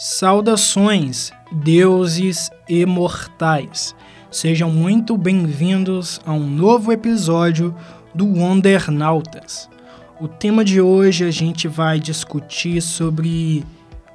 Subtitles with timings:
[0.00, 3.96] Saudações, deuses imortais.
[4.30, 7.74] Sejam muito bem-vindos a um novo episódio
[8.14, 9.68] do Wondernautas.
[10.20, 13.64] O tema de hoje a gente vai discutir sobre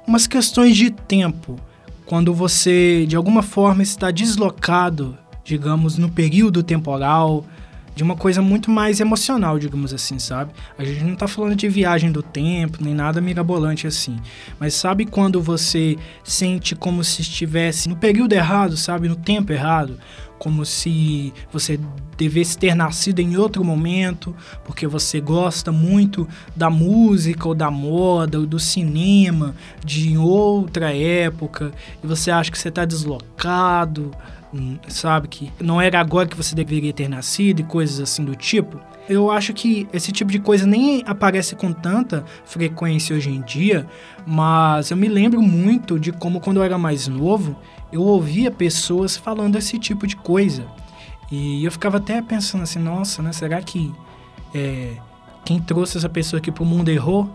[0.08, 1.60] umas questões de tempo,
[2.06, 7.44] quando você de alguma forma está deslocado, digamos, no período temporal,
[7.94, 10.52] de uma coisa muito mais emocional, digamos assim, sabe?
[10.76, 14.16] A gente não tá falando de viagem do tempo, nem nada mirabolante assim.
[14.58, 19.08] Mas sabe quando você sente como se estivesse no período errado, sabe?
[19.08, 19.98] No tempo errado?
[20.38, 21.78] Como se você
[22.18, 24.34] devesse ter nascido em outro momento,
[24.64, 29.54] porque você gosta muito da música ou da moda ou do cinema
[29.84, 34.10] de outra época e você acha que você está deslocado,
[34.88, 35.28] sabe?
[35.28, 38.78] Que não era agora que você deveria ter nascido e coisas assim do tipo.
[39.08, 43.86] Eu acho que esse tipo de coisa nem aparece com tanta frequência hoje em dia,
[44.26, 47.56] mas eu me lembro muito de como quando eu era mais novo,
[47.92, 50.66] eu ouvia pessoas falando esse tipo de coisa.
[51.30, 53.32] E eu ficava até pensando assim, nossa, né?
[53.32, 53.92] Será que
[54.54, 54.92] é,
[55.44, 57.30] quem trouxe essa pessoa aqui pro mundo errou?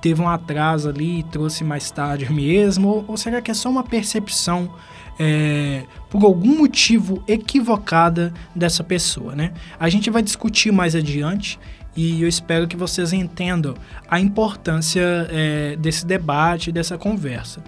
[0.00, 3.04] Teve um atraso ali e trouxe mais tarde mesmo?
[3.06, 4.72] Ou, será que é só uma percepção
[5.18, 9.52] é, por algum motivo equivocada dessa pessoa, né?
[9.78, 11.58] A gente vai discutir mais adiante
[11.94, 13.74] e eu espero que vocês entendam
[14.08, 17.62] a importância é, desse debate, dessa conversa.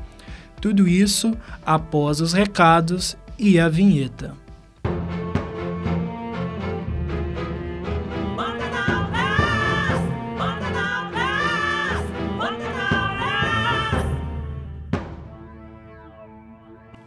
[0.61, 4.44] Tudo isso após os recados e a vinheta.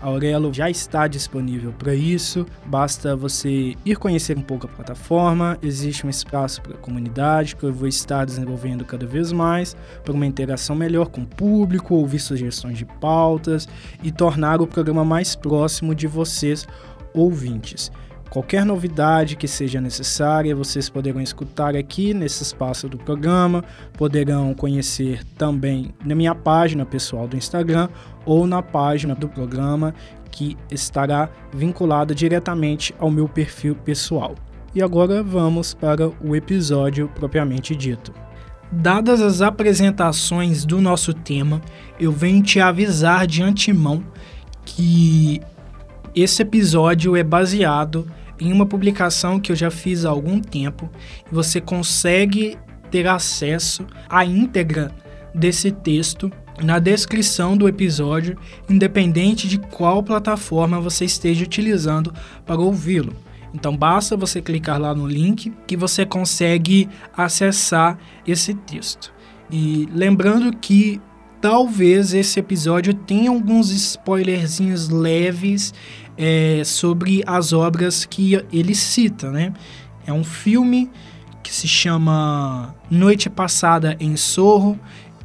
[0.00, 5.58] Aurelo já está disponível para isso, basta você ir conhecer um pouco a plataforma.
[5.62, 10.12] Existe um espaço para a comunidade que eu vou estar desenvolvendo cada vez mais para
[10.12, 13.68] uma interação melhor com o público, ouvir sugestões de pautas
[14.02, 16.66] e tornar o programa mais próximo de vocês,
[17.12, 17.90] ouvintes.
[18.30, 25.24] Qualquer novidade que seja necessária, vocês poderão escutar aqui nesse espaço do programa, poderão conhecer
[25.36, 27.88] também na minha página pessoal do Instagram
[28.28, 29.94] ou na página do programa
[30.30, 34.34] que estará vinculada diretamente ao meu perfil pessoal.
[34.74, 38.12] E agora vamos para o episódio propriamente dito.
[38.70, 41.62] Dadas as apresentações do nosso tema,
[41.98, 44.04] eu venho te avisar de antemão
[44.62, 45.40] que
[46.14, 48.06] esse episódio é baseado
[48.38, 50.88] em uma publicação que eu já fiz há algum tempo
[51.32, 52.58] você consegue
[52.90, 54.92] ter acesso à íntegra
[55.34, 56.30] desse texto
[56.62, 58.36] na descrição do episódio,
[58.68, 62.12] independente de qual plataforma você esteja utilizando
[62.44, 63.14] para ouvi-lo.
[63.54, 69.12] Então basta você clicar lá no link que você consegue acessar esse texto.
[69.50, 71.00] E lembrando que
[71.40, 75.72] talvez esse episódio tenha alguns spoilerzinhos leves
[76.16, 79.52] é, sobre as obras que ele cita, né?
[80.06, 80.90] É um filme
[81.42, 84.78] que se chama Noite Passada em Sorro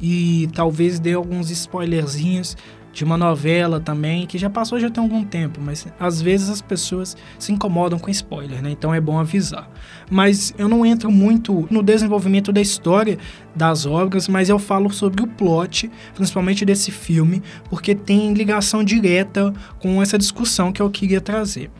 [0.06, 2.58] e talvez dê alguns spoilerzinhos
[2.92, 6.60] de uma novela também, que já passou já tem algum tempo, mas às vezes as
[6.60, 8.70] pessoas se incomodam com spoiler, né?
[8.70, 9.66] Então é bom avisar.
[10.10, 13.18] Mas eu não entro muito no desenvolvimento da história
[13.56, 19.54] das obras, mas eu falo sobre o plot, principalmente desse filme, porque tem ligação direta
[19.78, 21.70] com essa discussão que eu queria trazer.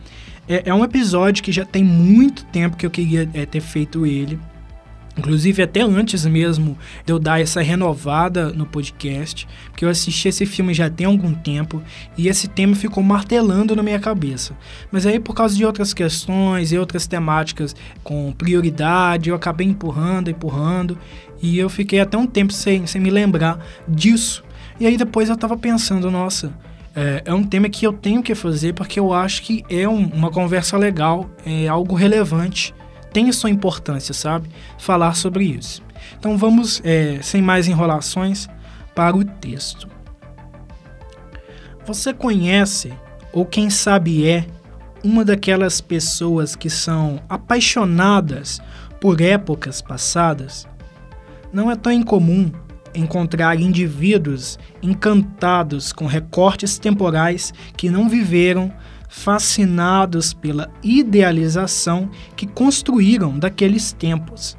[0.49, 4.07] É, é um episódio que já tem muito tempo que eu queria é, ter feito
[4.07, 4.41] ele.
[5.17, 6.77] Inclusive, até antes mesmo
[7.07, 11.33] de eu dar essa renovada no podcast, porque eu assisti esse filme já tem algum
[11.33, 11.81] tempo
[12.19, 14.57] e esse tema ficou martelando na minha cabeça.
[14.91, 20.31] Mas aí, por causa de outras questões e outras temáticas com prioridade, eu acabei empurrando,
[20.31, 20.99] empurrando
[21.41, 24.43] e eu fiquei até um tempo sem, sem me lembrar disso.
[24.81, 26.53] E aí, depois eu tava pensando, nossa.
[26.97, 30.07] É, é um tema que eu tenho que fazer porque eu acho que é um,
[30.07, 32.73] uma conversa legal, é algo relevante
[33.15, 34.51] tem sua importância, sabe?
[34.77, 35.81] Falar sobre isso.
[36.19, 38.49] Então vamos, é, sem mais enrolações,
[38.93, 39.89] para o texto.
[41.87, 42.93] Você conhece,
[43.33, 44.47] ou quem sabe é,
[45.03, 48.61] uma daquelas pessoas que são apaixonadas
[49.01, 50.67] por épocas passadas?
[51.53, 52.51] Não é tão incomum
[52.95, 58.73] encontrar indivíduos encantados com recortes temporais que não viveram,
[59.17, 64.59] fascinados pela idealização que construíram daqueles tempos.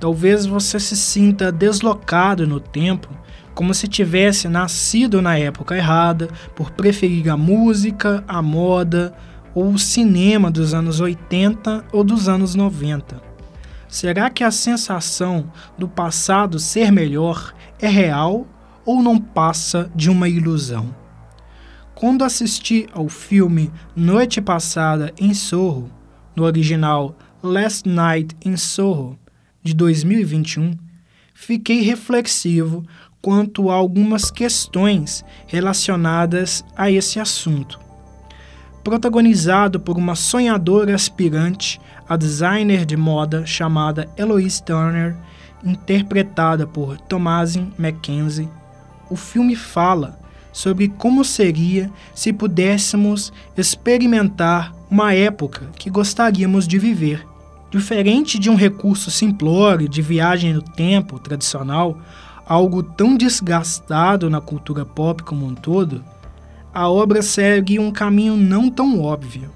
[0.00, 3.08] Talvez você se sinta deslocado no tempo,
[3.54, 9.14] como se tivesse nascido na época errada, por preferir a música, a moda
[9.54, 13.22] ou o cinema dos anos 80 ou dos anos 90.
[13.88, 18.44] Será que a sensação do passado ser melhor é real
[18.84, 21.03] ou não passa de uma ilusão?
[22.04, 25.90] Quando assisti ao filme Noite Passada em Sorro,
[26.36, 29.18] no original Last Night in Soho,
[29.62, 30.76] de 2021,
[31.32, 32.84] fiquei reflexivo
[33.22, 37.80] quanto a algumas questões relacionadas a esse assunto.
[38.84, 45.16] Protagonizado por uma sonhadora aspirante a designer de moda chamada Eloise Turner
[45.64, 48.50] interpretada por Thomasin McKenzie,
[49.08, 50.22] o filme fala
[50.54, 57.26] sobre como seria se pudéssemos experimentar uma época que gostaríamos de viver.
[57.72, 61.98] Diferente de um recurso simplório de viagem no tempo tradicional,
[62.46, 66.04] algo tão desgastado na cultura pop como um todo,
[66.72, 69.50] a obra segue um caminho não tão óbvio.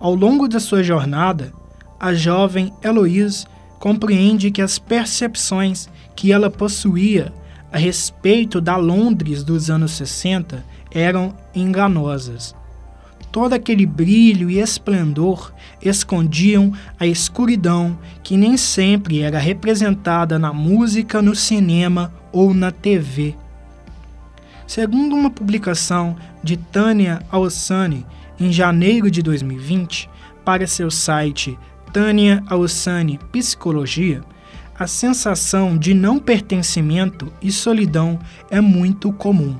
[0.00, 1.52] Ao longo da sua jornada,
[2.00, 3.46] a jovem Eloise
[3.78, 7.32] compreende que as percepções que ela possuía
[7.72, 12.54] a respeito da Londres dos anos 60 eram enganosas.
[13.30, 21.20] Todo aquele brilho e esplendor escondiam a escuridão que nem sempre era representada na música,
[21.20, 23.36] no cinema ou na TV.
[24.66, 28.06] Segundo uma publicação de Tânia Alsani
[28.40, 30.08] em janeiro de 2020
[30.44, 31.58] para seu site
[31.92, 34.22] Tânia Alsani Psicologia,
[34.78, 39.56] a sensação de não pertencimento e solidão é muito comum.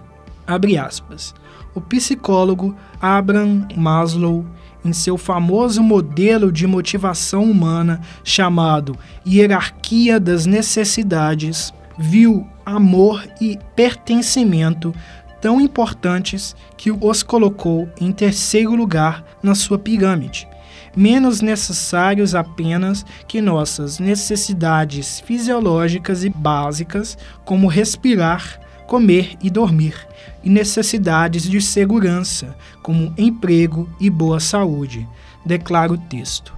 [1.75, 4.47] O psicólogo Abraham Maslow,
[4.85, 14.95] em seu famoso modelo de motivação humana chamado Hierarquia das Necessidades, viu amor e pertencimento
[15.41, 20.49] tão importantes que os colocou em terceiro lugar na sua pirâmide
[20.97, 29.95] menos necessários apenas que nossas necessidades fisiológicas e básicas, como respirar, comer e dormir,
[30.43, 35.07] e necessidades de segurança, como emprego e boa saúde,
[35.45, 36.53] declara o texto.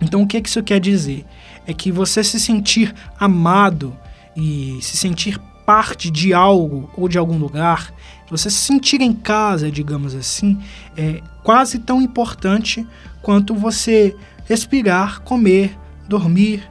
[0.00, 1.24] Então, o que isso quer dizer?
[1.66, 3.96] É que você se sentir amado
[4.36, 7.92] e se sentir parte de algo ou de algum lugar,
[8.30, 10.58] você se sentir em casa, digamos assim,
[10.96, 12.86] é quase tão importante
[13.26, 14.14] quanto você
[14.44, 15.76] respirar, comer,
[16.08, 16.62] dormir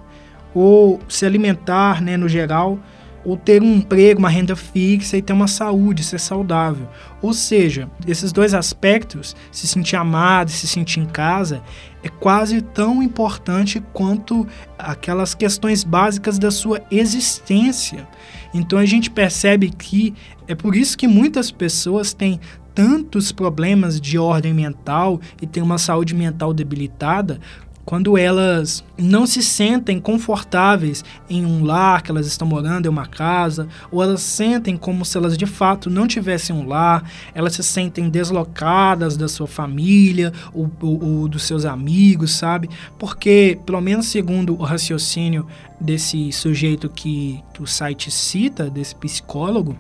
[0.54, 2.80] ou se alimentar, né, no geral,
[3.26, 6.88] ou ter um emprego, uma renda fixa e ter uma saúde, ser saudável.
[7.22, 11.62] Ou seja, esses dois aspectos, se sentir amado, se sentir em casa,
[12.02, 14.48] é quase tão importante quanto
[14.80, 18.08] aquelas questões básicas da sua existência.
[18.54, 20.14] Então a gente percebe que
[20.48, 22.40] é por isso que muitas pessoas têm
[22.76, 27.40] tantos problemas de ordem mental e têm uma saúde mental debilitada
[27.86, 33.06] quando elas não se sentem confortáveis em um lar que elas estão morando, em uma
[33.06, 37.64] casa, ou elas sentem como se elas de fato não tivessem um lar, elas se
[37.64, 42.70] sentem deslocadas da sua família ou, ou, ou dos seus amigos, sabe?
[42.98, 45.46] Porque, pelo menos segundo o raciocínio
[45.80, 49.78] desse sujeito que, que o site cita, desse psicólogo,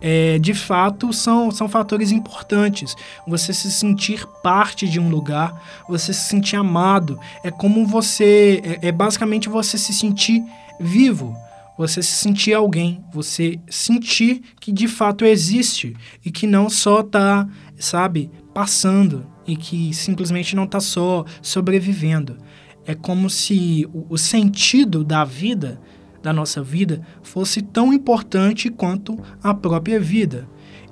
[0.00, 2.94] é, de fato são, são fatores importantes.
[3.26, 8.60] Você se sentir parte de um lugar, você se sentir amado, é como você.
[8.82, 10.42] É, é basicamente você se sentir
[10.78, 11.36] vivo.
[11.78, 17.46] Você se sentir alguém, você sentir que de fato existe e que não só tá,
[17.78, 22.38] sabe, passando e que simplesmente não está só sobrevivendo.
[22.86, 25.78] É como se o, o sentido da vida
[26.26, 30.48] da nossa vida fosse tão importante quanto a própria vida.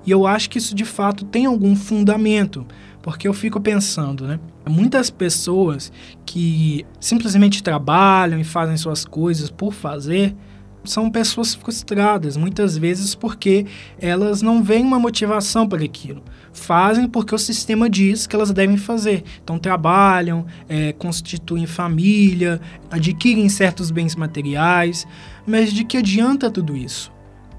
[0.06, 2.64] E eu acho que isso de fato tem algum fundamento,
[3.02, 4.38] porque eu fico pensando, né?
[4.64, 5.92] Muitas pessoas
[6.24, 10.36] que simplesmente trabalham e fazem suas coisas por fazer
[10.84, 13.66] são pessoas frustradas, muitas vezes porque
[13.98, 16.22] elas não veem uma motivação para aquilo.
[16.52, 19.24] Fazem porque o sistema diz que elas devem fazer.
[19.42, 22.60] Então trabalham, é, constituem família,
[22.90, 25.06] adquirem certos bens materiais,
[25.46, 27.14] mas de que adianta tudo isso?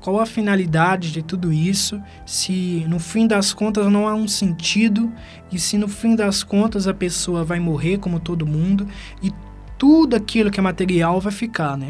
[0.06, 5.12] qual a finalidade de tudo isso, se no fim das contas não há um sentido
[5.52, 8.88] e se no fim das contas a pessoa vai morrer como todo mundo
[9.24, 9.32] e
[9.80, 11.90] tudo aquilo que é material vai ficar, né?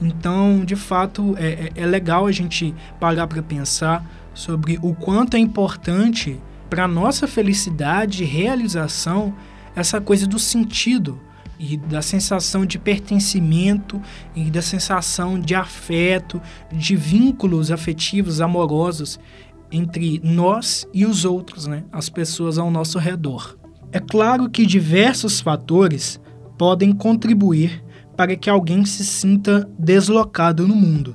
[0.00, 5.36] Então, de fato, é, é, é legal a gente parar para pensar sobre o quanto
[5.36, 6.40] é importante
[6.70, 9.34] para nossa felicidade e realização
[9.74, 11.20] essa coisa do sentido
[11.58, 14.00] e da sensação de pertencimento
[14.34, 16.40] e da sensação de afeto,
[16.70, 19.18] de vínculos afetivos, amorosos
[19.70, 21.84] entre nós e os outros, né?
[21.92, 23.58] as pessoas ao nosso redor.
[23.90, 26.20] É claro que diversos fatores
[26.56, 27.82] podem contribuir
[28.18, 31.14] para que alguém se sinta deslocado no mundo,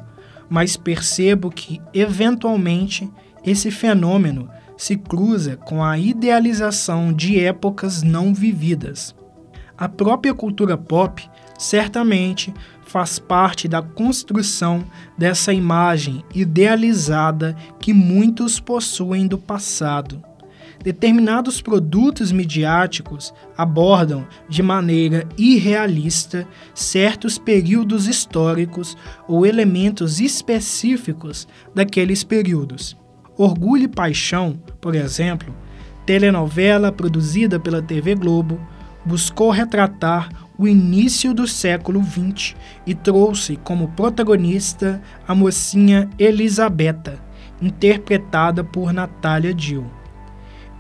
[0.50, 3.12] mas percebo que, eventualmente,
[3.44, 9.14] esse fenômeno se cruza com a idealização de épocas não vividas.
[9.78, 11.30] A própria cultura pop
[11.60, 12.54] certamente
[12.86, 14.86] faz parte da construção
[15.18, 20.24] dessa imagem idealizada que muitos possuem do passado.
[20.84, 32.98] Determinados produtos midiáticos abordam de maneira irrealista certos períodos históricos ou elementos específicos daqueles períodos.
[33.38, 35.56] Orgulho e Paixão, por exemplo,
[36.06, 38.60] telenovela produzida pela TV Globo,
[39.06, 47.24] buscou retratar o início do século XX e trouxe como protagonista a mocinha Elisabetta,
[47.62, 50.03] interpretada por Natália Dill.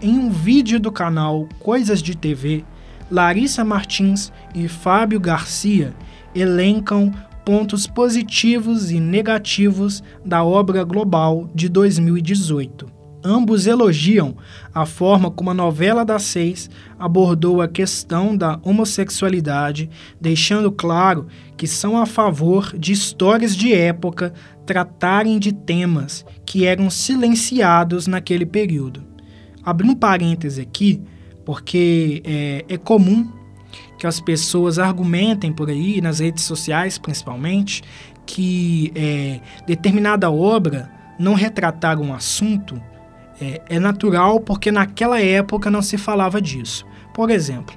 [0.06, 2.66] Em um vídeo do canal Coisas de TV,
[3.10, 5.94] Larissa Martins e Fábio Garcia
[6.36, 7.10] elencam
[7.46, 12.86] pontos positivos e negativos da obra global de 2018.
[13.24, 14.36] Ambos elogiam
[14.74, 16.70] a forma como a novela das seis
[17.00, 24.34] abordou a questão da homossexualidade, deixando claro que são a favor de histórias de época
[24.66, 29.13] tratarem de temas que eram silenciados naquele período.
[29.66, 31.02] Abri um parêntese aqui,
[31.46, 33.32] porque é, é comum
[33.98, 37.82] que as pessoas argumentem por aí, nas redes sociais principalmente,
[38.26, 42.82] que é, determinada obra não retratar um assunto
[43.42, 46.86] é, é natural porque naquela época não se falava disso.
[47.14, 47.76] Por exemplo,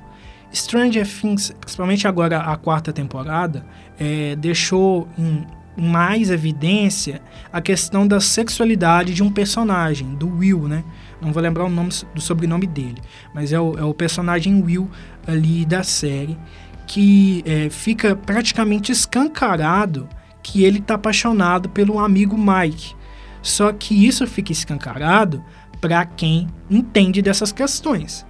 [0.53, 3.65] Stranger Things, principalmente agora a quarta temporada,
[3.99, 7.21] é, deixou em mais evidência
[7.53, 10.83] a questão da sexualidade de um personagem, do Will, né?
[11.21, 13.01] Não vou lembrar o nome do sobrenome dele,
[13.35, 14.91] mas é o, é o personagem Will
[15.27, 16.39] ali da série
[16.87, 20.09] que é, fica praticamente escancarado
[20.43, 22.95] que ele está apaixonado pelo amigo Mike.
[23.43, 25.45] Só que isso fica escancarado
[25.81, 28.25] para quem entende dessas questões.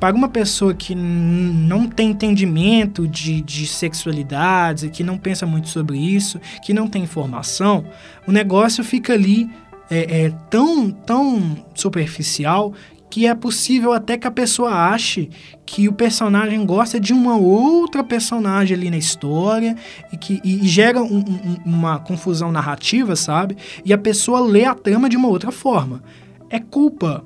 [0.00, 5.98] Para uma pessoa que não tem entendimento de, de sexualidades, que não pensa muito sobre
[5.98, 7.84] isso, que não tem informação,
[8.26, 9.50] o negócio fica ali
[9.90, 12.72] é, é, tão, tão superficial
[13.10, 15.28] que é possível até que a pessoa ache
[15.66, 19.76] que o personagem gosta de uma outra personagem ali na história
[20.12, 23.56] e que e, e gera um, um, uma confusão narrativa, sabe?
[23.84, 26.04] E a pessoa lê a trama de uma outra forma.
[26.48, 27.24] É culpa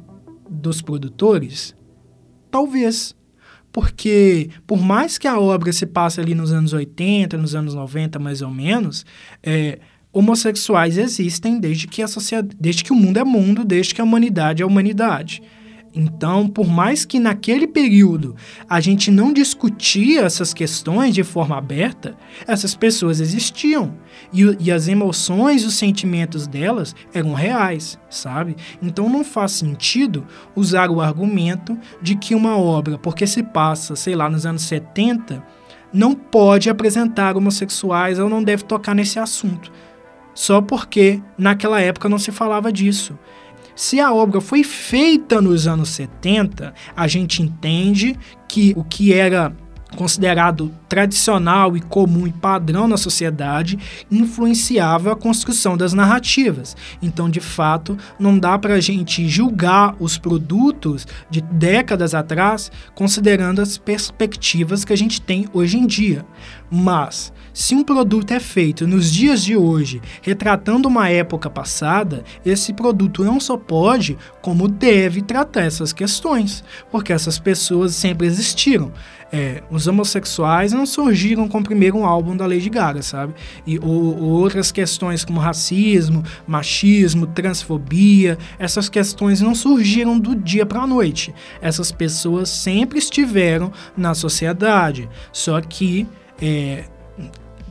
[0.49, 1.75] dos produtores?
[2.51, 3.15] Talvez.
[3.71, 8.21] Porque, por mais que a obra se passe ali nos anos 80, nos anos 90,
[8.21, 9.05] mais ou menos,
[9.43, 9.81] é,
[10.15, 14.05] homossexuais existem desde que a sociedade, desde que o mundo é mundo, desde que a
[14.05, 15.43] humanidade é humanidade.
[15.97, 18.35] Então, por mais que naquele período
[18.69, 22.17] a gente não discutia essas questões de forma aberta,
[22.49, 23.95] essas pessoas existiam.
[24.33, 28.57] E, e, as emoções os sentimentos delas eram reais, sabe?
[28.83, 34.17] Então não faz sentido usar o argumento de que uma obra, porque se passa, sei
[34.17, 35.45] lá, nos anos 70,
[35.93, 39.71] não pode apresentar homossexuais ou não deve tocar nesse assunto.
[40.35, 43.19] Só porque naquela época não se falava disso.
[43.77, 48.17] Se a obra foi feita nos anos 70, a gente entende
[48.49, 49.55] que o que era
[49.95, 53.79] considerado tradicional e comum e padrão na sociedade,
[54.11, 56.77] influenciava a construção das narrativas.
[57.03, 63.61] Então, de fato, não dá para a gente julgar os produtos de décadas atrás considerando
[63.61, 66.25] as perspectivas que a gente tem hoje em dia.
[66.71, 72.73] Mas se um produto é feito nos dias de hoje, retratando uma época passada, esse
[72.73, 78.93] produto não só pode, como deve tratar essas questões, porque essas pessoas sempre existiram.
[79.37, 83.35] É, os homossexuais não surgiram com o primeiro álbum da Lady Gaga, sabe?
[83.67, 90.65] E ou, ou outras questões como racismo, machismo, transfobia, essas questões não surgiram do dia
[90.65, 91.35] para a noite.
[91.61, 96.07] Essas pessoas sempre estiveram na sociedade, só que
[96.41, 96.85] é,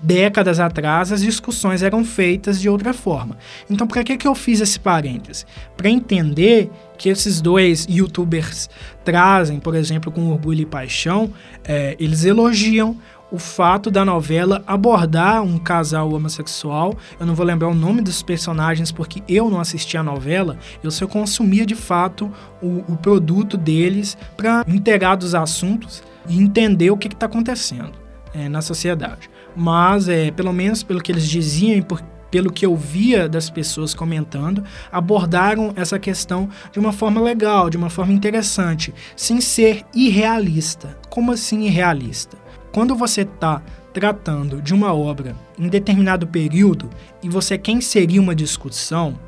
[0.04, 3.38] décadas atrás as discussões eram feitas de outra forma.
[3.70, 5.46] Então, para que, que eu fiz esse parêntese?
[5.78, 8.70] Para entender que esses dois youtubers
[9.04, 11.32] trazem, por exemplo, com Orgulho e Paixão,
[11.64, 12.98] é, eles elogiam
[13.32, 16.96] o fato da novela abordar um casal homossexual.
[17.20, 20.92] Eu não vou lembrar o nome dos personagens porque eu não assisti a novela, eu
[20.92, 22.32] só consumia de fato
[22.62, 27.94] o, o produto deles para inteirar dos assuntos e entender o que está acontecendo
[28.36, 29.33] é, na sociedade.
[29.56, 33.50] Mas, é, pelo menos pelo que eles diziam e por, pelo que eu via das
[33.50, 39.86] pessoas comentando, abordaram essa questão de uma forma legal, de uma forma interessante, sem ser
[39.94, 40.98] irrealista.
[41.10, 42.36] Como assim irrealista?
[42.72, 43.62] Quando você está
[43.94, 46.90] tratando de uma obra em determinado período
[47.22, 49.20] e você quer inserir uma discussão,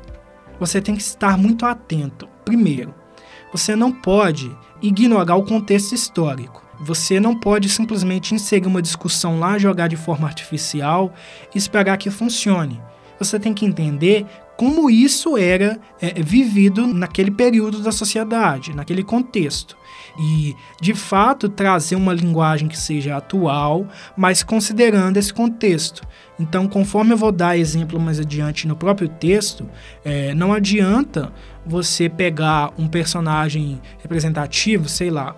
[0.58, 2.28] você tem que estar muito atento.
[2.44, 2.92] Primeiro,
[3.52, 4.50] você não pode
[4.82, 6.65] ignorar o contexto histórico.
[6.80, 11.12] Você não pode simplesmente inserir uma discussão lá, jogar de forma artificial
[11.54, 12.80] e esperar que funcione.
[13.18, 19.76] Você tem que entender como isso era é, vivido naquele período da sociedade, naquele contexto.
[20.18, 26.02] E, de fato, trazer uma linguagem que seja atual, mas considerando esse contexto.
[26.38, 29.68] Então, conforme eu vou dar exemplo mais adiante no próprio texto,
[30.02, 31.32] é, não adianta
[31.66, 35.36] você pegar um personagem representativo, sei lá,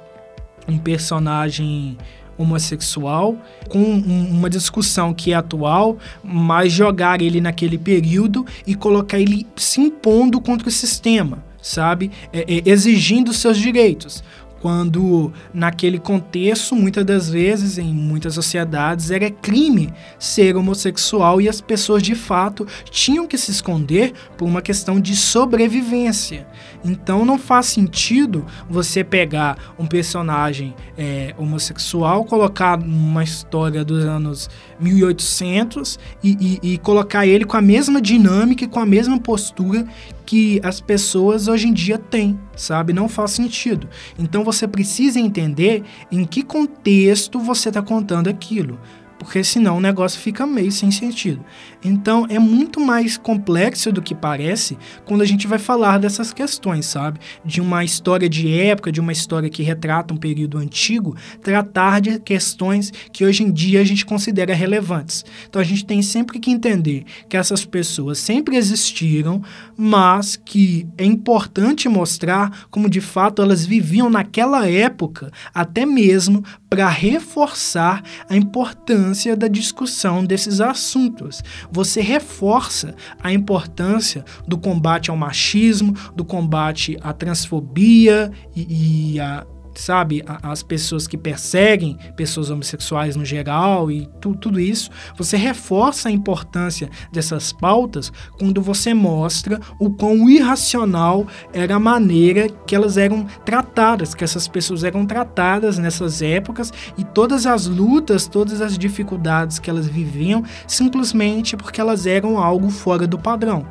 [0.68, 1.96] um personagem
[2.36, 3.36] homossexual
[3.68, 9.46] com um, uma discussão que é atual, mas jogar ele naquele período e colocar ele
[9.56, 12.10] se impondo contra o sistema, sabe?
[12.32, 14.22] É, é, exigindo seus direitos
[14.60, 21.60] quando naquele contexto, muitas das vezes, em muitas sociedades, era crime ser homossexual e as
[21.60, 26.46] pessoas de fato tinham que se esconder por uma questão de sobrevivência.
[26.84, 34.48] Então não faz sentido você pegar um personagem é, homossexual, colocar numa história dos anos
[34.80, 39.86] 1800 e, e, e colocar ele com a mesma dinâmica e com a mesma postura
[40.28, 42.92] que as pessoas hoje em dia têm, sabe?
[42.92, 43.88] Não faz sentido.
[44.18, 48.78] Então você precisa entender em que contexto você está contando aquilo
[49.18, 51.44] porque senão o negócio fica meio sem sentido.
[51.84, 56.86] Então é muito mais complexo do que parece quando a gente vai falar dessas questões,
[56.86, 57.18] sabe?
[57.44, 62.18] De uma história de época, de uma história que retrata um período antigo, tratar de
[62.20, 65.24] questões que hoje em dia a gente considera relevantes.
[65.48, 69.42] Então a gente tem sempre que entender que essas pessoas sempre existiram,
[69.76, 76.88] mas que é importante mostrar como de fato elas viviam naquela época, até mesmo para
[76.88, 81.42] reforçar a importância da discussão desses assuntos.
[81.70, 89.46] Você reforça a importância do combate ao machismo, do combate à transfobia e, e a
[89.80, 96.08] sabe, as pessoas que perseguem pessoas homossexuais no geral e tu, tudo isso, você reforça
[96.08, 102.96] a importância dessas pautas quando você mostra o quão irracional era a maneira que elas
[102.96, 108.76] eram tratadas, que essas pessoas eram tratadas nessas épocas e todas as lutas, todas as
[108.76, 113.66] dificuldades que elas viviam simplesmente porque elas eram algo fora do padrão.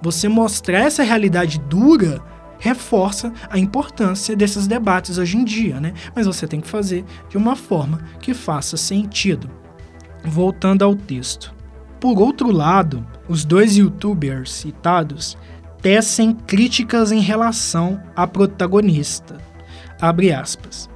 [0.00, 2.22] Você mostrar essa realidade dura
[2.58, 5.92] reforça a importância desses debates hoje em dia, né?
[6.14, 9.50] Mas você tem que fazer de uma forma que faça sentido.
[10.24, 11.54] Voltando ao texto.
[12.00, 15.36] Por outro lado, os dois youtubers citados
[15.80, 19.38] tecem críticas em relação à protagonista.
[20.00, 20.88] Abre aspas.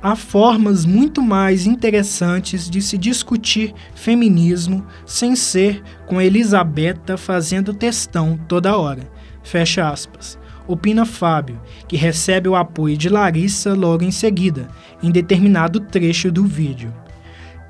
[0.00, 8.38] Há formas muito mais interessantes de se discutir feminismo sem ser com Elisabetta fazendo textão
[8.46, 9.02] toda hora.
[9.42, 10.37] Fecha aspas
[10.68, 14.68] opina Fábio, que recebe o apoio de Larissa logo em seguida,
[15.02, 16.92] em determinado trecho do vídeo.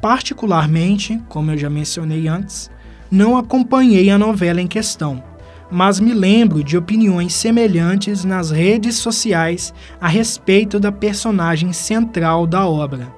[0.03, 2.71] Particularmente, como eu já mencionei antes,
[3.11, 5.23] não acompanhei a novela em questão,
[5.71, 12.67] mas me lembro de opiniões semelhantes nas redes sociais a respeito da personagem central da
[12.67, 13.13] obra.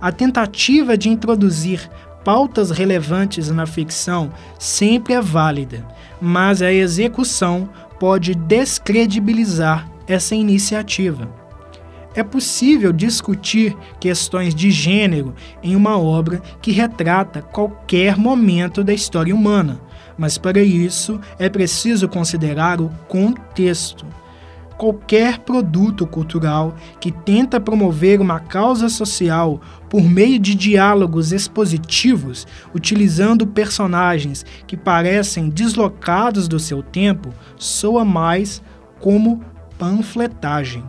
[0.00, 1.90] A tentativa de introduzir
[2.24, 5.86] pautas relevantes na ficção sempre é válida,
[6.20, 7.68] mas a execução
[8.00, 11.28] pode descredibilizar essa iniciativa.
[12.14, 19.32] É possível discutir questões de gênero em uma obra que retrata qualquer momento da história
[19.32, 19.80] humana,
[20.18, 24.04] mas para isso é preciso considerar o contexto
[24.80, 33.46] qualquer produto cultural que tenta promover uma causa social por meio de diálogos expositivos, utilizando
[33.46, 38.62] personagens que parecem deslocados do seu tempo, soa mais
[38.98, 39.44] como
[39.78, 40.82] panfletagem.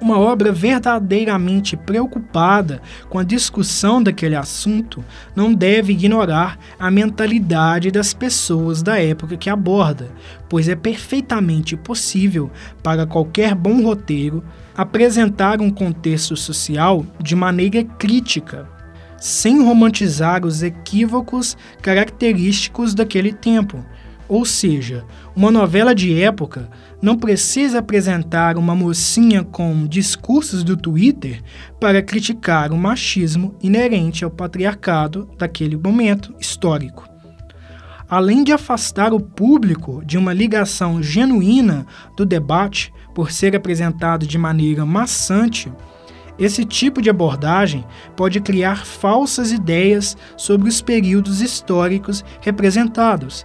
[0.00, 8.14] Uma obra verdadeiramente preocupada com a discussão daquele assunto não deve ignorar a mentalidade das
[8.14, 10.08] pessoas da época que aborda,
[10.48, 12.48] pois é perfeitamente possível
[12.80, 14.44] para qualquer bom roteiro
[14.76, 18.68] apresentar um contexto social de maneira crítica,
[19.16, 23.84] sem romantizar os equívocos característicos daquele tempo.
[24.28, 26.68] Ou seja, uma novela de época
[27.00, 31.42] não precisa apresentar uma mocinha com discursos do Twitter
[31.80, 37.08] para criticar o machismo inerente ao patriarcado daquele momento histórico.
[38.06, 41.86] Além de afastar o público de uma ligação genuína
[42.16, 45.72] do debate por ser apresentado de maneira maçante,
[46.38, 53.44] esse tipo de abordagem pode criar falsas ideias sobre os períodos históricos representados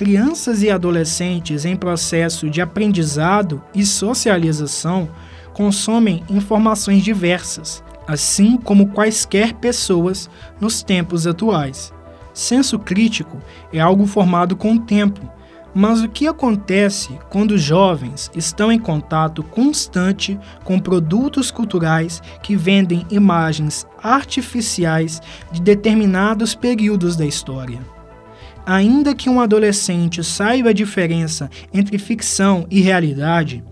[0.00, 5.10] crianças e adolescentes em processo de aprendizado e socialização
[5.52, 11.92] consomem informações diversas, assim como quaisquer pessoas nos tempos atuais.
[12.32, 13.36] Senso crítico
[13.70, 15.20] é algo formado com o tempo,
[15.74, 23.06] mas o que acontece quando jovens estão em contato constante com produtos culturais que vendem
[23.10, 25.20] imagens artificiais
[25.52, 27.99] de determinados períodos da história?
[28.70, 33.64] Ainda que um adolescente saiba a diferença entre ficção e realidade,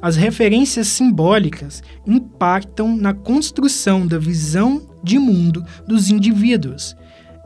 [0.00, 6.96] as referências simbólicas impactam na construção da visão de mundo dos indivíduos.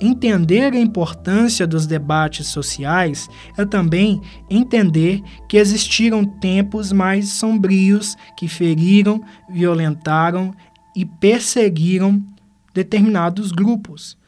[0.02, 3.26] Entender a importância dos debates sociais
[3.56, 10.54] é também entender que existiram tempos mais sombrios que feriram, violentaram
[10.94, 12.22] e perseguiram
[12.74, 14.20] determinados grupos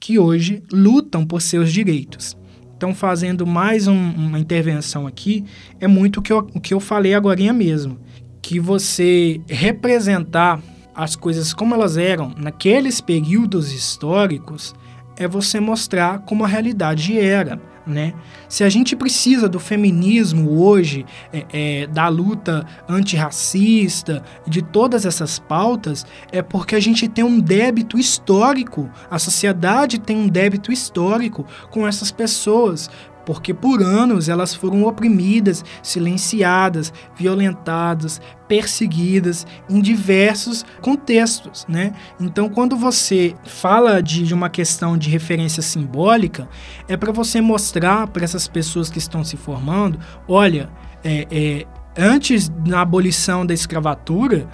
[0.00, 2.36] que hoje lutam por seus direitos.
[2.74, 5.44] Então, fazendo mais um, uma intervenção aqui,
[5.78, 7.98] é muito o que eu, o que eu falei agora mesmo.
[8.40, 10.62] Que você representar
[10.94, 14.74] as coisas como elas eram naqueles períodos históricos
[15.18, 18.14] é você mostrar como a realidade era né?
[18.48, 25.38] Se a gente precisa do feminismo hoje, é, é, da luta antirracista, de todas essas
[25.38, 31.44] pautas, é porque a gente tem um débito histórico, a sociedade tem um débito histórico
[31.70, 32.90] com essas pessoas,
[33.24, 41.92] porque por anos elas foram oprimidas, silenciadas, violentadas, perseguidas em diversos contextos, né?
[42.20, 46.48] Então, quando você fala de, de uma questão de referência simbólica,
[46.88, 50.68] é para você mostrar para essas pessoas que estão se formando, olha,
[51.04, 54.48] é, é, antes da abolição da escravatura,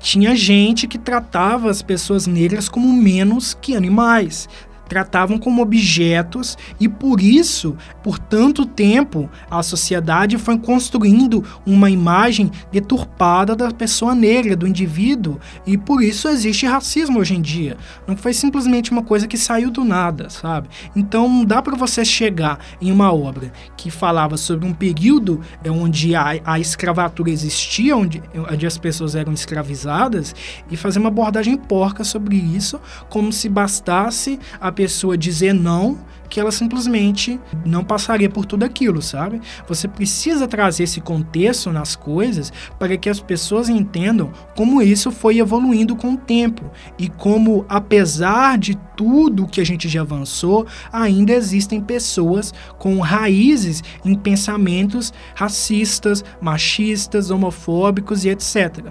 [0.00, 4.48] tinha gente que tratava as pessoas negras como menos que animais
[4.90, 12.50] tratavam como objetos e por isso, por tanto tempo, a sociedade foi construindo uma imagem
[12.72, 17.76] deturpada da pessoa negra, do indivíduo, e por isso existe racismo hoje em dia.
[18.04, 20.68] Não foi simplesmente uma coisa que saiu do nada, sabe?
[20.96, 25.70] Então não dá para você chegar em uma obra que falava sobre um período é,
[25.70, 30.34] onde a, a escravatura existia, onde, onde as pessoas eram escravizadas,
[30.68, 36.40] e fazer uma abordagem porca sobre isso, como se bastasse a pessoa dizer não, que
[36.40, 39.38] ela simplesmente não passaria por tudo aquilo, sabe?
[39.68, 45.38] Você precisa trazer esse contexto nas coisas para que as pessoas entendam como isso foi
[45.38, 51.34] evoluindo com o tempo e como, apesar de tudo que a gente já avançou, ainda
[51.34, 58.86] existem pessoas com raízes em pensamentos racistas, machistas, homofóbicos e etc.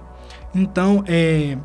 [0.54, 1.58] Então, é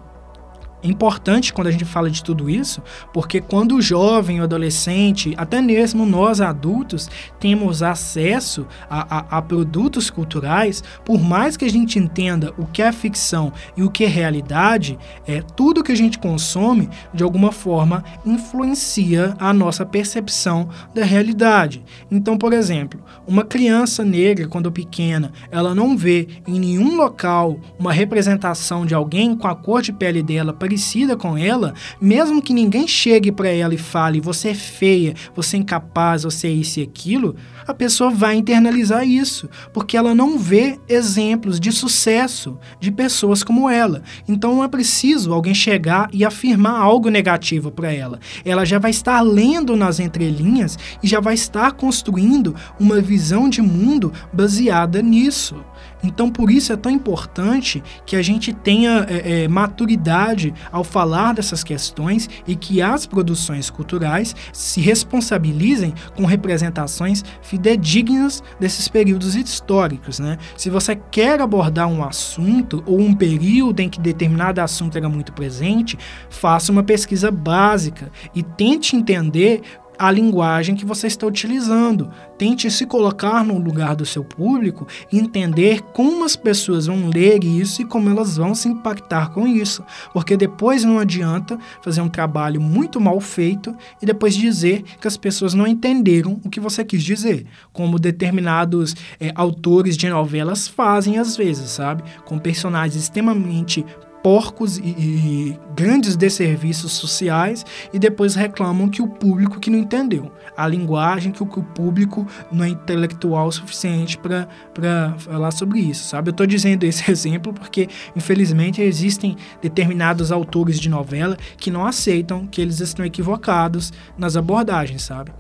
[0.84, 5.60] importante quando a gente fala de tudo isso, porque quando o jovem, o adolescente, até
[5.62, 7.08] mesmo nós adultos,
[7.40, 12.82] temos acesso a, a, a, produtos culturais, por mais que a gente entenda o que
[12.82, 17.50] é ficção e o que é realidade, é tudo que a gente consome, de alguma
[17.50, 21.82] forma, influencia a nossa percepção da realidade.
[22.10, 27.92] Então, por exemplo, uma criança negra, quando pequena, ela não vê em nenhum local uma
[27.92, 30.73] representação de alguém com a cor de pele dela parecida
[31.16, 35.60] com ela, mesmo que ninguém chegue para ela e fale você é feia, você é
[35.60, 40.78] incapaz, você é isso e aquilo, a pessoa vai internalizar isso, porque ela não vê
[40.88, 44.02] exemplos de sucesso de pessoas como ela.
[44.28, 48.20] Então não é preciso alguém chegar e afirmar algo negativo para ela.
[48.44, 53.62] Ela já vai estar lendo nas entrelinhas e já vai estar construindo uma visão de
[53.62, 55.56] mundo baseada nisso.
[56.04, 61.34] Então, por isso é tão importante que a gente tenha é, é, maturidade ao falar
[61.34, 70.18] dessas questões e que as produções culturais se responsabilizem com representações fidedignas desses períodos históricos.
[70.18, 70.38] Né?
[70.56, 75.32] Se você quer abordar um assunto ou um período em que determinado assunto era muito
[75.32, 79.62] presente, faça uma pesquisa básica e tente entender
[79.98, 82.10] a linguagem que você está utilizando.
[82.36, 87.82] Tente se colocar no lugar do seu público entender como as pessoas vão ler isso
[87.82, 89.84] e como elas vão se impactar com isso.
[90.12, 95.16] Porque depois não adianta fazer um trabalho muito mal feito e depois dizer que as
[95.16, 97.46] pessoas não entenderam o que você quis dizer.
[97.72, 102.02] Como determinados é, autores de novelas fazem às vezes, sabe?
[102.24, 103.84] Com personagens extremamente
[104.24, 110.32] porcos e, e, grandes desserviços sociais e depois reclamam que o público que não entendeu
[110.56, 115.80] a linguagem, que o, que o público não é intelectual o suficiente para falar sobre
[115.80, 116.30] isso, sabe?
[116.30, 122.46] Eu estou dizendo esse exemplo porque, infelizmente, existem determinados autores de novela que não aceitam
[122.46, 125.32] que eles estão equivocados nas abordagens, sabe?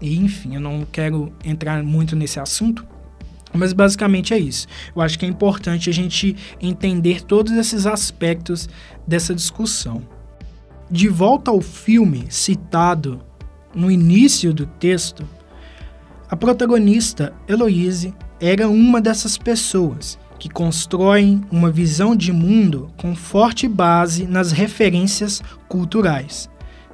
[0.00, 2.84] E, enfim, eu não quero entrar muito nesse assunto,
[3.52, 4.66] mas basicamente é isso.
[4.94, 8.68] Eu acho que é importante a gente entender todos esses aspectos
[9.06, 10.02] dessa discussão.
[10.90, 13.20] De volta ao filme citado
[13.74, 15.26] no início do texto,
[16.28, 23.66] a protagonista Heloise era uma dessas pessoas que constroem uma visão de mundo com forte
[23.66, 26.48] base nas referências culturais.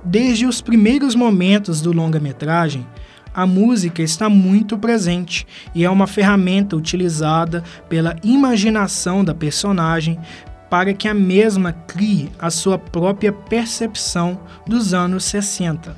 [0.05, 2.87] Desde os primeiros momentos do longa-metragem,
[3.35, 10.19] a música está muito presente e é uma ferramenta utilizada pela imaginação da personagem
[10.69, 15.95] para que a mesma crie a sua própria percepção dos anos 60.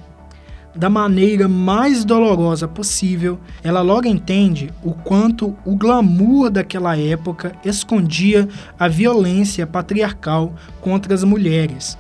[0.75, 8.49] Da maneira mais dolorosa possível, ela logo entende o quanto o glamour daquela época escondia
[8.77, 11.97] a violência patriarcal contra as mulheres.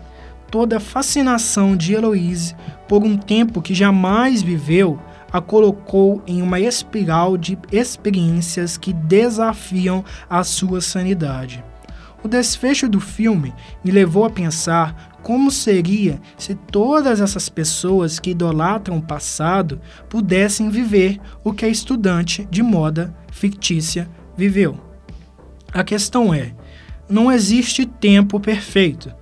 [0.50, 2.56] Toda a fascinação de Heloise
[2.88, 4.98] por um tempo que jamais viveu
[5.34, 11.64] a colocou em uma espiral de experiências que desafiam a sua sanidade.
[12.22, 13.52] O desfecho do filme
[13.84, 20.70] me levou a pensar como seria se todas essas pessoas que idolatram o passado pudessem
[20.70, 24.78] viver o que a estudante de moda fictícia viveu.
[25.72, 26.54] A questão é:
[27.08, 29.12] não existe tempo perfeito.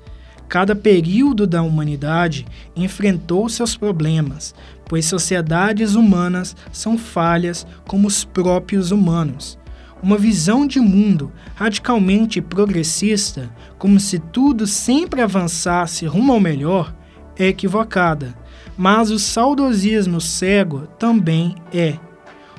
[0.52, 2.44] Cada período da humanidade
[2.76, 9.58] enfrentou seus problemas, pois sociedades humanas são falhas como os próprios humanos.
[10.02, 16.94] Uma visão de mundo radicalmente progressista, como se tudo sempre avançasse rumo ao melhor,
[17.34, 18.34] é equivocada.
[18.76, 21.96] Mas o saudosismo cego também é.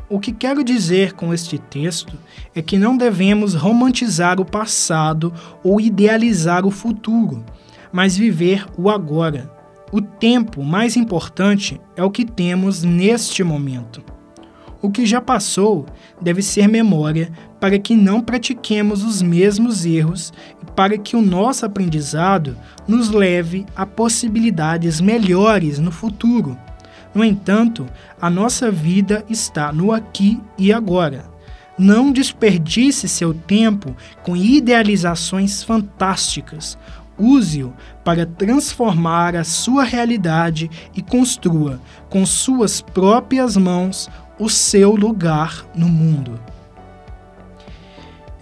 [0.09, 2.17] O que quero dizer com este texto
[2.55, 5.31] é que não devemos romantizar o passado
[5.63, 7.45] ou idealizar o futuro,
[7.93, 9.49] mas viver o agora.
[9.91, 14.03] O tempo mais importante é o que temos neste momento.
[14.81, 15.85] O que já passou
[16.19, 21.65] deve ser memória para que não pratiquemos os mesmos erros e para que o nosso
[21.65, 26.57] aprendizado nos leve a possibilidades melhores no futuro.
[27.13, 27.85] No entanto,
[28.19, 31.31] a nossa vida está no aqui e agora.
[31.77, 36.77] Não desperdice seu tempo com idealizações fantásticas
[37.17, 37.73] Use-o
[38.03, 45.87] para transformar a sua realidade e construa com suas próprias mãos o seu lugar no
[45.87, 46.39] mundo.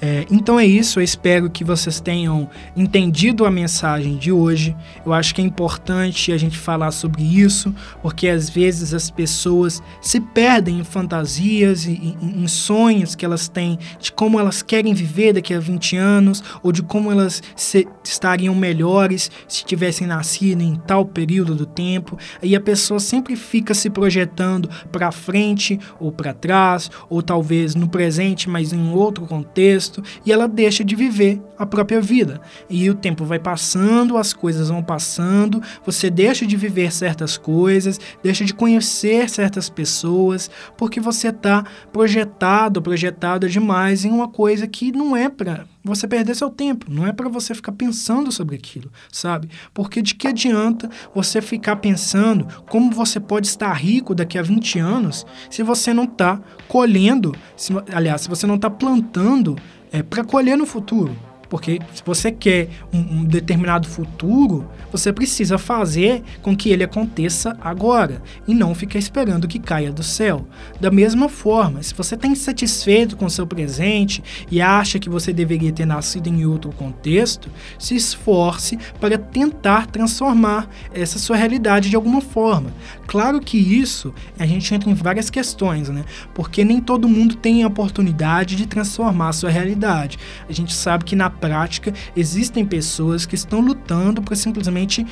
[0.03, 4.75] É, então é isso, eu espero que vocês tenham entendido a mensagem de hoje.
[5.05, 9.81] Eu acho que é importante a gente falar sobre isso, porque às vezes as pessoas
[10.01, 15.33] se perdem em fantasias e em, sonhos que elas têm de como elas querem viver
[15.33, 20.75] daqui a 20 anos ou de como elas se, estariam melhores se tivessem nascido em
[20.75, 22.17] tal período do tempo.
[22.41, 27.87] E a pessoa sempre fica se projetando para frente ou para trás, ou talvez no
[27.87, 29.90] presente, mas em outro contexto
[30.25, 32.39] e ela deixa de viver a própria vida.
[32.69, 37.99] E o tempo vai passando, as coisas vão passando, você deixa de viver certas coisas,
[38.23, 44.91] deixa de conhecer certas pessoas, porque você está projetado, projetada demais em uma coisa que
[44.91, 48.91] não é para você perder seu tempo, não é para você ficar pensando sobre aquilo,
[49.12, 49.49] sabe?
[49.73, 54.80] Porque de que adianta você ficar pensando como você pode estar rico daqui a 20
[54.80, 59.58] anos se você não está colhendo, se, aliás, se você não está plantando
[59.91, 61.15] é, para colher no futuro.
[61.51, 67.58] Porque se você quer um, um determinado futuro, você precisa fazer com que ele aconteça
[67.60, 70.47] agora e não ficar esperando que caia do céu.
[70.80, 75.34] Da mesma forma, se você está insatisfeito com o seu presente e acha que você
[75.34, 81.97] deveria ter nascido em outro contexto, se esforce para tentar transformar essa sua realidade de
[81.97, 82.73] alguma forma.
[83.12, 86.06] Claro que isso a gente entra em várias questões, né?
[86.34, 90.17] Porque nem todo mundo tem a oportunidade de transformar a sua realidade.
[90.47, 95.06] A gente sabe que na prática existem pessoas que estão lutando para simplesmente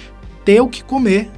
[0.46, 1.30] ter o que comer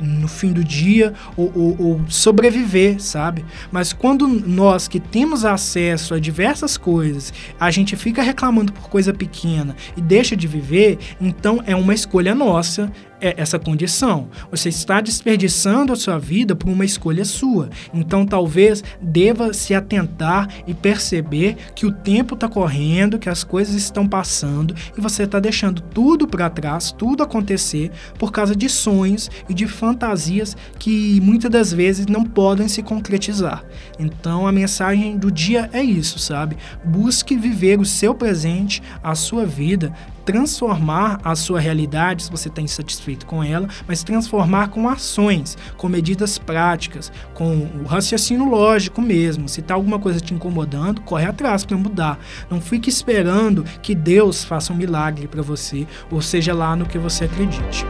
[0.00, 3.44] no fim do dia ou, ou, ou, sobreviver, sabe?
[3.70, 9.14] Mas quando nós que temos acesso a diversas coisas, a gente fica reclamando por coisa
[9.14, 14.28] pequena e deixa de viver, então é uma escolha nossa, é essa condição.
[14.50, 17.70] Você está desperdiçando a sua vida por uma escolha sua.
[17.92, 23.74] Então talvez deva se atentar e perceber que o tempo está correndo, que as coisas
[23.74, 29.30] estão passando e você está deixando tudo para trás, tudo acontecer por causa de sonhos
[29.48, 33.64] e de fantasias que muitas das vezes não podem se concretizar.
[33.98, 36.56] Então a mensagem do dia é isso, sabe?
[36.84, 39.92] Busque viver o seu presente, a sua vida,
[40.24, 45.88] transformar a sua realidade, se você está insatisfeito com ela, mas transformar com ações, com
[45.88, 49.48] medidas práticas, com o raciocínio lógico mesmo.
[49.48, 52.18] Se está alguma coisa te incomodando, corre atrás para mudar.
[52.48, 56.98] Não fique esperando que Deus faça um milagre para você, ou seja lá no que
[56.98, 57.84] você acredite.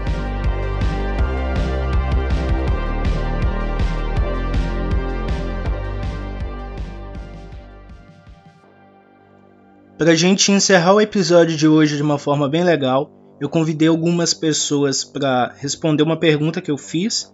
[10.00, 13.86] Para a gente encerrar o episódio de hoje de uma forma bem legal, eu convidei
[13.86, 17.30] algumas pessoas para responder uma pergunta que eu fiz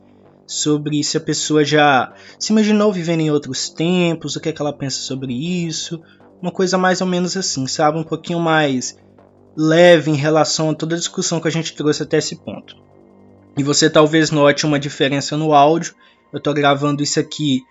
[0.49, 4.61] sobre se a pessoa já se imaginou vivendo em outros tempos, o que, é que
[4.61, 6.03] ela pensa sobre isso,
[6.43, 7.99] uma coisa mais ou menos assim, sabe?
[7.99, 8.99] Um pouquinho mais
[9.57, 12.75] leve em relação a toda a discussão que a gente trouxe até esse ponto.
[13.57, 15.95] E você talvez note uma diferença no áudio.
[16.33, 17.63] Eu estou gravando isso aqui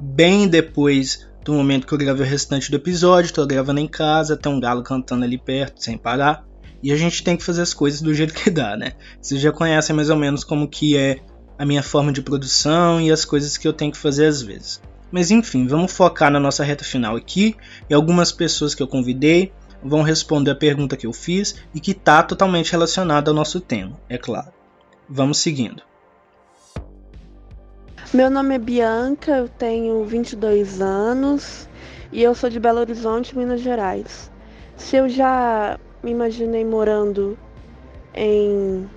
[0.00, 4.36] bem depois do momento que eu gravei o restante do episódio, tô gravando em casa,
[4.36, 6.44] tem um galo cantando ali perto, sem parar.
[6.82, 8.94] E a gente tem que fazer as coisas do jeito que dá, né?
[9.22, 11.20] Vocês já conhecem mais ou menos como que é
[11.56, 14.82] a minha forma de produção e as coisas que eu tenho que fazer às vezes.
[15.12, 17.54] Mas enfim, vamos focar na nossa reta final aqui.
[17.88, 21.92] E algumas pessoas que eu convidei vão responder a pergunta que eu fiz e que
[21.92, 24.50] está totalmente relacionada ao nosso tema, é claro.
[25.08, 25.80] Vamos seguindo.
[28.16, 31.68] Meu nome é Bianca, eu tenho 22 anos
[32.10, 34.32] e eu sou de Belo Horizonte, Minas Gerais.
[34.74, 37.36] Se eu já me imaginei morando
[38.14, 38.88] em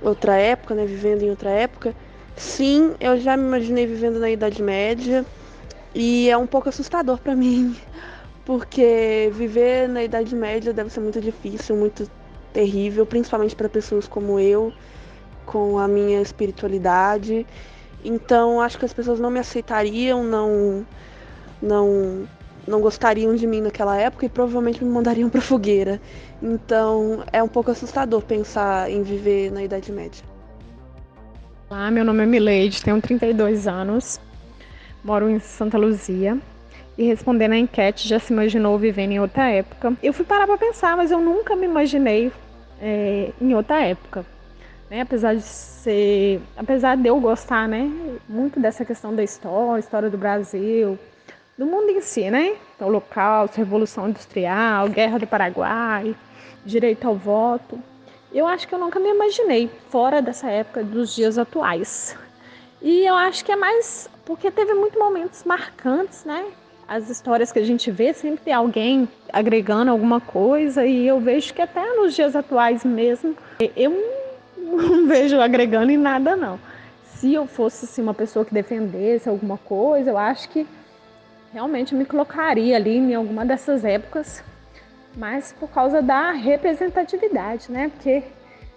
[0.00, 1.94] outra época, né, vivendo em outra época,
[2.34, 5.22] sim, eu já me imaginei vivendo na Idade Média
[5.94, 7.76] e é um pouco assustador para mim,
[8.46, 12.10] porque viver na Idade Média deve ser muito difícil, muito
[12.54, 14.72] terrível, principalmente para pessoas como eu,
[15.44, 17.46] com a minha espiritualidade
[18.04, 20.86] então acho que as pessoas não me aceitariam, não
[21.60, 22.28] não
[22.66, 26.00] não gostariam de mim naquela época e provavelmente me mandariam para fogueira.
[26.42, 30.24] Então é um pouco assustador pensar em viver na Idade Média.
[31.68, 34.20] Olá, meu nome é Mileide, tenho 32 anos,
[35.04, 36.36] moro em Santa Luzia
[36.98, 39.94] e respondendo a enquete já se imaginou vivendo em outra época.
[40.02, 42.32] Eu fui parar para pensar, mas eu nunca me imaginei
[42.80, 44.24] é, em outra época.
[44.90, 45.02] Né?
[45.02, 47.88] Apesar de ser, apesar de eu gostar, né,
[48.28, 50.98] muito dessa questão da história, história do Brasil,
[51.56, 52.56] do mundo em si, né?
[52.74, 56.16] Então, Holocausto, Revolução Industrial, Guerra do Paraguai,
[56.64, 57.78] direito ao voto.
[58.32, 62.16] Eu acho que eu nunca me imaginei fora dessa época dos dias atuais.
[62.82, 66.46] E eu acho que é mais porque teve muitos momentos marcantes, né?
[66.88, 71.54] As histórias que a gente vê sempre tem alguém agregando alguma coisa e eu vejo
[71.54, 73.36] que até nos dias atuais mesmo,
[73.76, 74.19] eu
[74.76, 76.58] não vejo agregando em nada, não.
[77.14, 80.66] Se eu fosse assim, uma pessoa que defendesse alguma coisa, eu acho que
[81.52, 84.42] realmente me colocaria ali em alguma dessas épocas,
[85.16, 87.88] mas por causa da representatividade, né?
[87.88, 88.22] Porque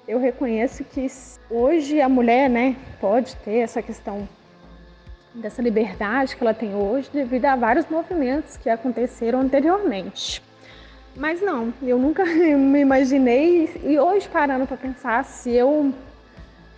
[0.08, 1.08] eu reconheço que
[1.50, 4.28] hoje a mulher, né, pode ter essa questão
[5.34, 10.44] dessa liberdade que ela tem hoje devido a vários movimentos que aconteceram anteriormente.
[11.16, 15.94] Mas não, eu nunca me imaginei e hoje parando para pensar se eu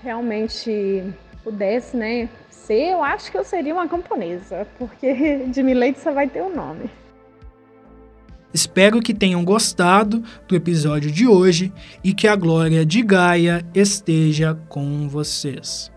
[0.01, 1.03] realmente
[1.43, 6.27] pudesse, né, ser, eu acho que eu seria uma camponesa, porque de Milady só vai
[6.27, 6.89] ter o um nome.
[8.53, 14.57] Espero que tenham gostado do episódio de hoje e que a glória de Gaia esteja
[14.69, 15.91] com vocês.